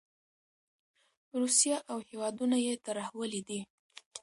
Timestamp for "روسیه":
1.39-1.77